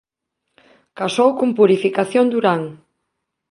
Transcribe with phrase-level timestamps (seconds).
[0.99, 2.61] Casou con Purificación Durán.